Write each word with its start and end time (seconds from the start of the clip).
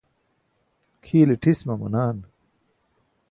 kʰiile 1.03 1.35
ṭhis 1.41 1.59
mamanaan 1.67 2.17